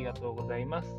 [0.00, 0.96] りがとうございます。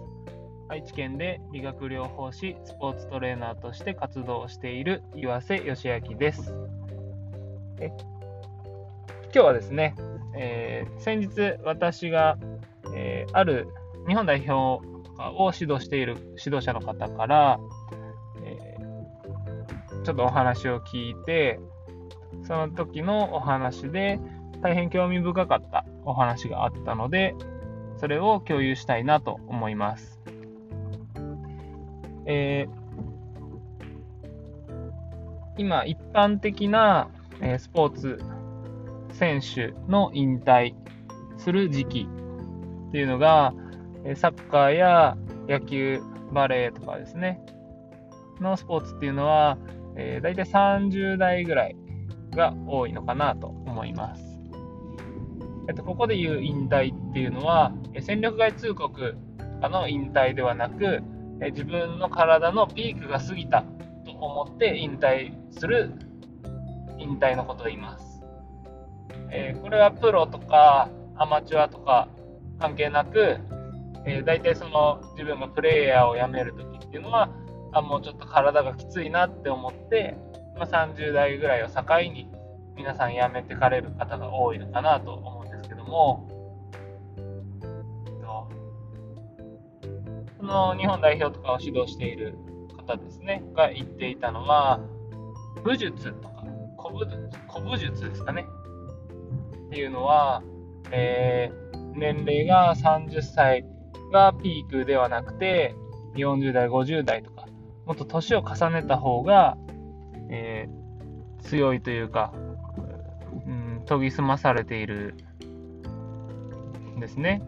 [0.69, 6.53] 愛知県で理学療法士、スポーツトレーナーとして活動している岩瀬義明です。
[7.79, 7.89] え
[9.33, 9.95] 今日はですね、
[10.37, 12.37] えー、先日私が、
[12.95, 13.67] えー、ある
[14.07, 17.59] 日本代表を指導している指導者の方から、
[18.43, 21.59] えー、ちょっとお話を聞いて、
[22.45, 24.19] その時のお話で
[24.61, 27.35] 大変興味深かったお話があったので、
[28.01, 30.19] それを共有したいなと思います。
[32.25, 32.71] えー、
[35.57, 37.09] 今、一般的な、
[37.41, 38.19] え、スポーツ
[39.11, 40.73] 選手の引退
[41.37, 42.07] する時期
[42.89, 43.53] っていうのが、
[44.15, 45.15] サッカーや
[45.47, 47.39] 野球、バレーとかですね、
[48.39, 49.59] のスポーツっていうのは、
[49.95, 51.75] えー、大体30代ぐらい
[52.31, 54.30] が多いのかなと思います。
[55.67, 59.17] えっと、ここで言う引退っていうのは、戦力外通告
[59.61, 61.01] の引退ではなく、
[61.49, 63.63] 自分の体のピークが過ぎた
[64.05, 65.91] と思って引退する
[66.99, 68.21] 引退のことを言います。
[69.31, 72.09] えー、これはプロとかアマチュアとか
[72.59, 73.37] 関係なく、
[74.05, 77.29] えー、大体その自分がプレイヤーを辞めるときっていうのは、
[77.73, 80.17] あもうちょっと体がきついなって思って、
[80.57, 81.81] まあ、30代ぐらいを境
[82.11, 82.29] に
[82.75, 86.27] 皆さん辞めてかれる方が多いのかなと思うんですけども、
[90.41, 92.35] その日本代表とかを指導している
[92.75, 94.79] 方ですね、が言っていたのは、
[95.63, 96.43] 武術とか
[96.79, 98.47] 古武古武術ですかね。
[99.67, 100.41] っていうのは、
[100.91, 103.65] えー、年齢が30歳
[104.11, 105.75] がピークではなくて、
[106.15, 107.45] 40代、50代とか、
[107.85, 109.57] もっと年を重ねた方が、
[110.31, 112.33] えー、強いというか、
[113.45, 115.15] うん、研ぎ澄まされている
[117.01, 117.41] ですね。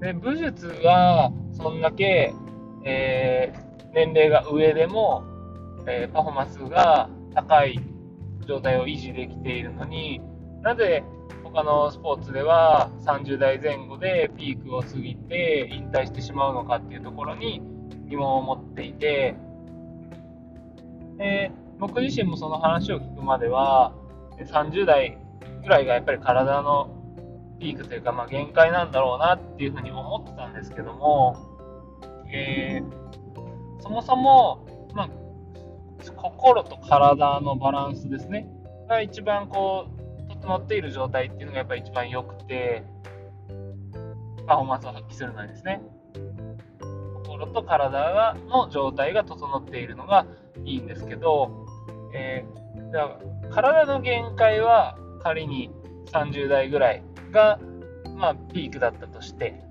[0.00, 2.32] で武術はそんだけ、
[2.84, 5.24] えー、年齢が上でも、
[5.86, 7.80] えー、パフォーマンスが高い
[8.46, 10.20] 状態を維持できているのに
[10.62, 11.04] なぜ
[11.42, 17.62] 他のスポーツでは30代前後でピークを過ぎて引退してしまうのかっていうところに
[18.08, 19.34] 疑問を持っていて、
[21.18, 23.94] えー、僕自身もその話を聞くまでは
[24.38, 25.18] 30代
[25.62, 26.94] ぐらいがやっぱり体の
[27.58, 31.36] ピークというか、まあ、限界なんだろうなっていうふうに思ってたんですけども、
[32.32, 35.10] えー、そもそも、まあ、
[36.16, 38.48] 心と体のバランスですね、
[38.88, 39.98] が一番こう、
[40.40, 42.84] 整っている状態っていうのがやっぱり一番良くて、
[44.46, 45.82] パフォーマンスを発揮するのにですね、
[47.14, 50.26] 心と体の状態が整っているのが
[50.64, 51.66] いいんですけど、
[52.14, 53.18] えー、じゃあ
[53.50, 55.70] 体の限界は仮に
[56.06, 57.02] 30代ぐらい
[57.32, 57.58] が、
[58.16, 59.62] まあ、ピークだったとして、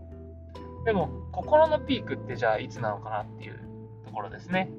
[0.85, 3.59] でも、心のピークってじゃあいつなのかなっていう
[4.05, 4.69] ところですね。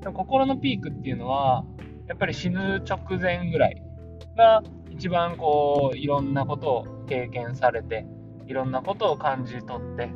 [0.00, 1.64] でも心のピークっていうのは、
[2.08, 3.82] やっぱり死ぬ直前ぐらい
[4.36, 8.06] が一番こう、いろんなことを経験されて、
[8.46, 10.10] いろんなことを感じ取って、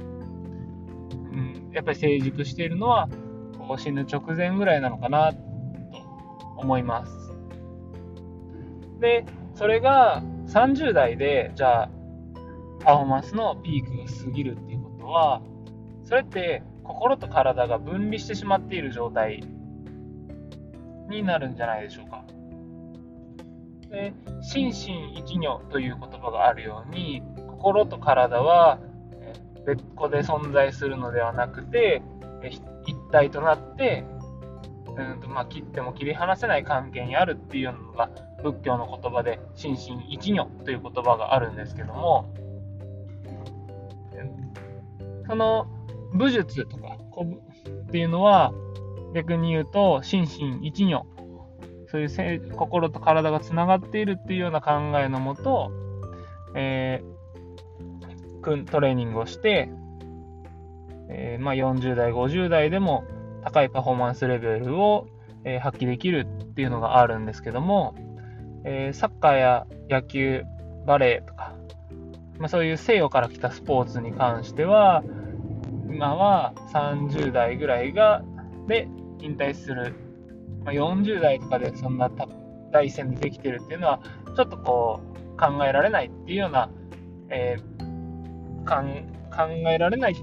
[1.33, 3.09] うん、やっぱり成熟しているのは、
[3.59, 5.39] こう死ぬ直前ぐらいなのかなと
[6.57, 7.34] 思います。
[9.05, 11.91] で、それが30代で、じゃあ、
[12.81, 15.43] パフォーマンスのピークが過ぎるっていうことは、
[16.05, 19.45] それって心と体が分離してしまっている状態
[21.11, 22.25] になるんじゃないでしょうか。
[23.91, 28.81] で心身一如という言葉があるように、心と体は
[29.67, 32.01] 別個で存在するのではなくて、
[32.87, 34.07] 一体となって、
[34.97, 38.09] うんとまあ、切っても切り離せない関係にあるっていうのが
[38.45, 42.33] 仏教の言葉で心身一如という言葉があるんですけども
[45.27, 45.67] その
[46.13, 46.99] 武術とか
[47.87, 48.53] っていうのは
[49.15, 50.29] 逆に言うと心
[50.61, 51.07] 身一如
[51.89, 55.71] そういう心と体がつながっているっていうような考えのもと、
[56.55, 59.71] えー、トレーニングをして、
[61.09, 63.05] えー、まあ、40代50代でも
[63.45, 65.07] 高いパフォーマンスレベルを、
[65.45, 67.95] えー、発揮できるっていうのがあるんですけども、
[68.65, 70.45] えー、サッカーや野球、
[70.87, 71.55] バレーとか、
[72.39, 75.03] まあ、そういう西洋から来たスポーツに関しては、
[75.89, 78.25] 今は30代ぐらいが
[78.67, 78.89] で
[79.21, 79.95] 引退する、
[80.65, 82.11] まあ、40代とかでそんな
[82.73, 84.01] 第一線でできてるっていうのは、
[84.37, 85.01] ちょっとこ
[85.35, 86.71] う考えられないっていうような、
[87.29, 90.17] えー、考えられない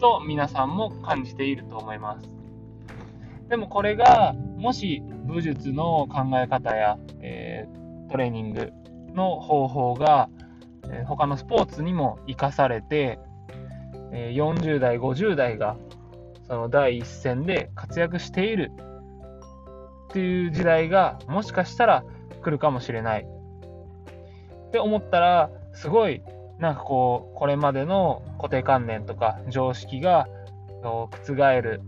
[0.00, 2.28] と皆さんも感じていると思います。
[3.48, 7.45] でもこれがもし武術の考え方や、えー、
[8.10, 8.72] トレーニング
[9.14, 10.28] の方法が
[10.90, 13.18] え他のスポーツにも生かされて、
[14.12, 15.76] え40代、50代が
[16.46, 18.70] その第一線で活躍している
[20.08, 22.04] っていう時代がもしかしたら
[22.42, 23.26] 来るかもしれない。
[24.68, 26.22] って思ったらすごい
[26.58, 30.28] なんかこうこれまでの固定観念とか常識が
[30.82, 31.08] 覆
[31.60, 31.82] る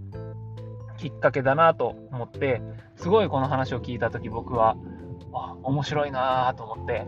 [0.96, 2.60] きっかけだなと思って
[2.96, 4.76] すごいこの話を聞いた時僕は
[5.32, 7.06] あ面白いなと思って。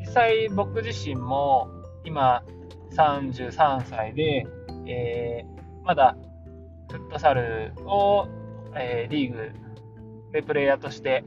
[0.00, 1.68] 実際僕自身も
[2.04, 2.42] 今
[2.94, 4.46] 33歳で、
[4.86, 6.16] えー、まだ
[6.90, 8.28] フットサルを、
[8.74, 9.52] えー、リーグ
[10.32, 11.24] でプレイヤーとして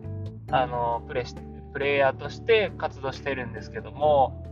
[0.51, 1.25] あのプレ
[1.73, 4.43] プレイヤーとして活動してるんですけども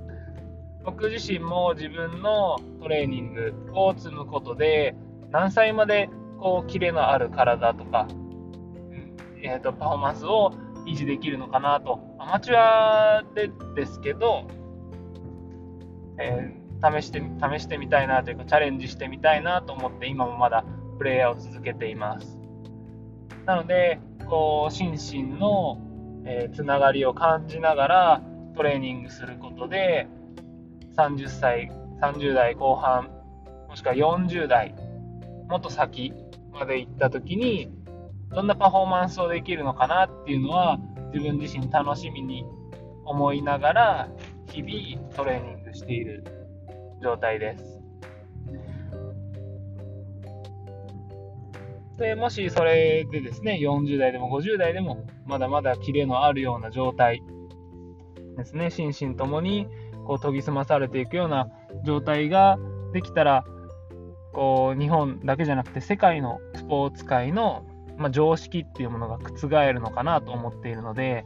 [0.84, 4.96] 僕自身も自分のトレーニングを積むことで
[5.32, 6.10] 何歳まで
[6.40, 8.06] こうキレのある体とか、
[9.44, 10.54] えーと、パフォーマンスを
[10.86, 12.00] 維持できるのかなと。
[12.18, 14.48] アマチュアでですけど、
[16.18, 20.64] えー、試して試してみたいなというかチャレンジしてみたいなと思って今もまだ
[20.98, 22.40] プレイヤーを続けています。
[23.46, 24.00] なので
[24.30, 25.78] こう心身の、
[26.26, 28.22] えー、つながりを感じながら
[28.56, 30.08] トレーニングすることで
[30.96, 33.10] 30歳、30代後半、
[33.68, 34.76] もしくは40代、
[35.50, 36.14] もっと先
[36.52, 37.72] まで行った時に、
[38.34, 40.80] どんなパフォーマンスをできるのかなっていうのは、
[41.14, 42.46] 自分自身楽しみに
[43.06, 44.10] 思いながら、
[44.50, 46.24] 日々トレーニングしている
[47.02, 47.82] 状態です。
[51.98, 57.22] でもしそれでですね、40代でも50代でも、まだまだキレのあるような状態
[58.36, 59.68] ですね、心身ともに
[60.06, 61.50] こう研ぎ澄まされていくような
[61.86, 62.58] 状態が
[62.94, 63.46] できたら
[64.34, 67.64] こう日本だけじゃなくて世界のスポーツ界の、
[67.98, 71.26] まあ、常識っていうものが覆るのかなと思っているので、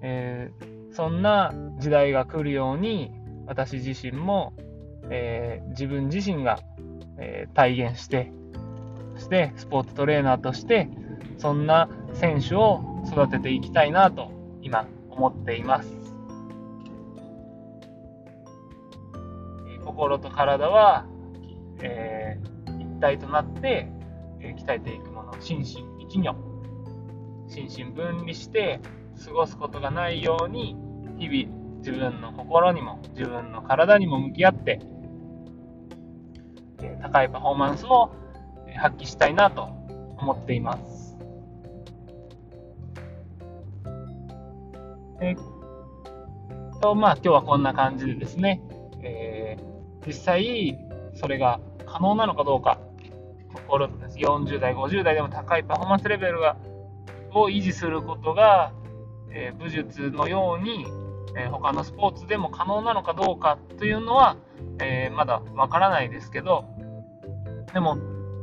[0.00, 3.12] えー、そんな時代が来るように
[3.46, 4.52] 私自身も、
[5.10, 6.60] えー、自分自身が、
[7.18, 8.32] えー、体現して
[9.16, 10.88] そしてスポーツトレーナーとして
[11.38, 14.30] そんな選手を育てていきたいなと
[14.62, 16.02] 今思っています。
[19.84, 21.06] 心と体は、
[21.80, 23.88] えー、一体となって、
[24.40, 26.34] 鍛えていくの心身一如。
[27.48, 28.80] 心身分離して
[29.24, 30.76] 過ごすことがないように
[31.18, 34.80] 日々自分の心にも自分の体にも向き合って、
[36.82, 38.10] えー、高いパフォーマンスを
[38.76, 39.64] 発揮したいなと
[40.18, 41.16] 思っています。
[45.20, 48.62] えー、とまあ今日はこんな感じでですね、
[49.02, 49.72] えー
[50.06, 50.78] 実際
[51.14, 52.78] それが可能なのかどうか
[53.72, 56.58] 心です40代50代でも高いパフォーマンスレベルが
[57.32, 58.70] を維持することが、
[59.30, 60.84] えー、武術のように、
[61.34, 64.36] えー、他のスポーツでも可能なのかどうかというのは、
[64.78, 66.66] えー、まだわからないですけど
[67.72, 67.96] でも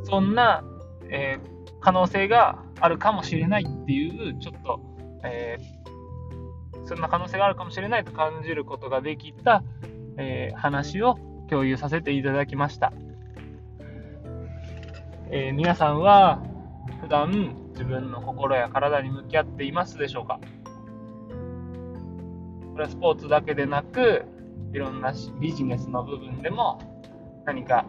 [0.05, 0.63] そんな、
[1.11, 1.37] え
[1.81, 4.79] 可能性があるかもしれないっていうちょっと、
[5.23, 5.57] え
[6.85, 9.61] そんな可能性があるかもしれないと感じることができた、
[10.17, 12.91] え話を共有させていただきました。
[15.31, 16.41] えー、皆さんは
[17.01, 20.39] 普段自分の心や体に向き合っていますでしょうか？
[22.71, 24.25] これはスポーツだけでなく
[24.73, 26.81] いろんなビジネスの部分でも
[27.45, 27.85] 何か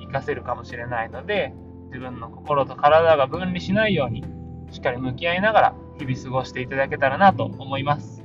[0.00, 1.54] 活かせるかもしれないので
[1.86, 4.24] 自分の心と体が分離しないように
[4.72, 8.24] しっかり向き合いながら日々過ごしていただけたらなと思います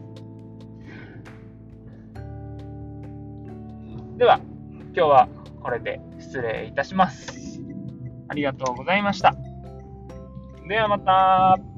[4.18, 4.40] では
[4.86, 5.30] 今日は
[5.62, 7.39] これで失礼いたします。
[8.30, 9.36] ありがとうございました。
[10.68, 11.69] ではまた。